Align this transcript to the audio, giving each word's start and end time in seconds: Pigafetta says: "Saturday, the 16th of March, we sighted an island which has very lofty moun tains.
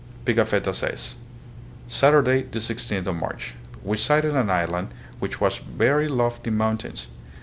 Pigafetta 0.25 0.73
says: 0.73 1.15
"Saturday, 1.87 2.41
the 2.41 2.57
16th 2.57 3.05
of 3.05 3.15
March, 3.17 3.53
we 3.83 3.97
sighted 3.97 4.33
an 4.35 4.49
island 4.49 4.87
which 5.19 5.35
has 5.35 5.59
very 5.59 6.07
lofty 6.07 6.49
moun 6.49 6.79
tains. 6.79 7.05